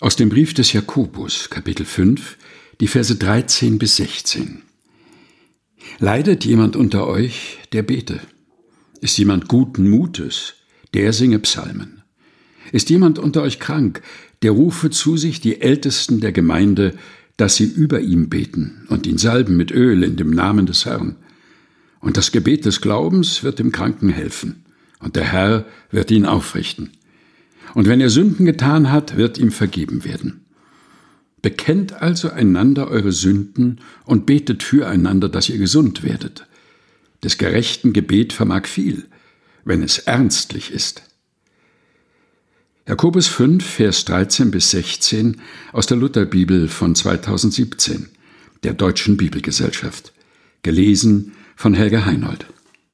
[0.00, 2.36] Aus dem Brief des Jakobus, Kapitel 5,
[2.80, 4.62] die Verse 13 bis 16.
[6.00, 8.18] Leidet jemand unter euch, der bete?
[9.00, 10.54] Ist jemand guten Mutes,
[10.94, 12.02] der singe Psalmen?
[12.72, 14.02] Ist jemand unter euch krank,
[14.42, 16.98] der rufe zu sich die Ältesten der Gemeinde,
[17.36, 21.14] dass sie über ihm beten und ihn salben mit Öl in dem Namen des Herrn.
[22.00, 24.64] Und das Gebet des Glaubens wird dem Kranken helfen,
[24.98, 26.90] und der Herr wird ihn aufrichten.
[27.72, 30.44] Und wenn er Sünden getan hat, wird ihm vergeben werden.
[31.40, 36.46] Bekennt also einander eure Sünden und betet füreinander, dass ihr gesund werdet.
[37.22, 39.06] Des gerechten Gebet vermag viel,
[39.64, 41.02] wenn es ernstlich ist.
[42.86, 45.40] Jakobus 5, Vers 13 bis 16
[45.72, 48.08] aus der Lutherbibel von 2017,
[48.62, 50.12] der Deutschen Bibelgesellschaft.
[50.62, 52.46] Gelesen von Helga Heinold.